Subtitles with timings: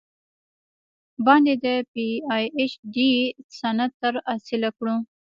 [1.25, 3.11] باندې د پې اي چ ډي
[3.59, 4.95] سند تر السه کړو۔